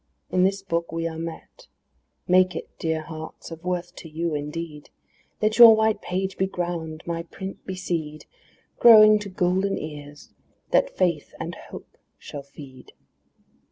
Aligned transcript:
In 0.31 0.41
this 0.43 0.63
book 0.63 0.91
we 0.91 1.07
are 1.07 1.19
met. 1.19 1.67
Make 2.27 2.55
it, 2.55 2.75
dear 2.79 3.03
hearts, 3.03 3.51
of 3.51 3.63
worth 3.63 3.93
to 3.97 4.09
you 4.09 4.33
indeed: 4.33 4.89
Let 5.43 5.59
your 5.59 5.75
white 5.75 6.01
page 6.01 6.37
be 6.39 6.47
ground, 6.47 7.03
my 7.05 7.21
print 7.21 7.63
be 7.67 7.75
seed, 7.75 8.25
Growing 8.79 9.19
to 9.19 9.29
golden 9.29 9.77
ears, 9.77 10.31
that 10.71 10.97
faith 10.97 11.35
and 11.39 11.53
hope 11.69 11.99
shall 12.17 12.41
feed. 12.41 12.93